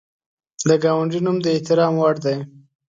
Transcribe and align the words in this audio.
د 0.67 0.69
ګاونډي 0.83 1.19
نوم 1.25 1.37
د 1.41 1.45
احترام 1.55 1.93
وړ 1.97 2.15
دی 2.25 2.37